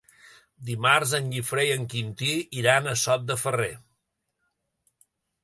Dimarts 0.69 1.11
en 1.17 1.27
Guifré 1.33 1.65
i 1.67 1.73
en 1.75 1.85
Quintí 1.91 2.31
iran 2.63 2.91
a 2.93 2.97
Sot 3.03 3.29
de 3.29 3.39
Ferrer. 3.43 3.73